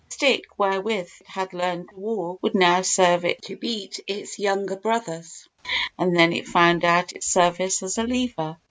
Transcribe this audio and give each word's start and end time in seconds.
The 0.09 0.13
stick 0.15 0.45
wherewith 0.57 1.11
it 1.19 1.27
had 1.27 1.53
learned 1.53 1.89
to 1.89 1.95
walk 1.95 2.41
would 2.41 2.55
now 2.55 2.81
serve 2.81 3.23
it 3.23 3.39
to 3.43 3.55
beat 3.55 3.99
its 4.07 4.39
younger 4.39 4.75
brothers 4.75 5.47
and 5.95 6.15
then 6.15 6.33
it 6.33 6.47
found 6.47 6.83
out 6.83 7.13
its 7.13 7.27
service 7.27 7.83
as 7.83 7.99
a 7.99 8.03
lever. 8.05 8.57